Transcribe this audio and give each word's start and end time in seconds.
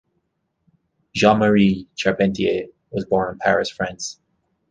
Jean-Marie 1.13 1.87
Charpentier 1.95 2.69
was 2.89 3.05
born 3.05 3.33
in 3.33 3.37
Paris, 3.37 3.69
France. 3.69 4.19